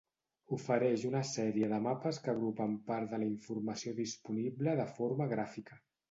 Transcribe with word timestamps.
Ofereix 0.55 1.01
una 1.07 1.19
sèrie 1.31 1.67
de 1.73 1.77
mapes 1.87 2.19
que 2.23 2.31
agrupen 2.33 2.73
part 2.87 3.11
de 3.11 3.19
la 3.23 3.27
informació 3.31 3.93
disponible 3.99 4.73
de 4.81 4.87
forma 4.95 5.29
gràfica. 5.35 5.79